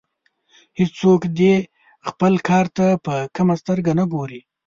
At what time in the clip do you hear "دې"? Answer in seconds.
1.37-1.53